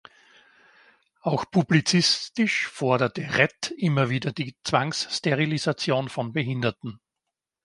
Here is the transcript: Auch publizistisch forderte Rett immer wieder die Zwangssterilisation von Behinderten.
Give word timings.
Auch 1.21 1.45
publizistisch 1.51 2.67
forderte 2.67 3.37
Rett 3.37 3.69
immer 3.77 4.09
wieder 4.09 4.31
die 4.31 4.55
Zwangssterilisation 4.63 6.09
von 6.09 6.33
Behinderten. 6.33 6.99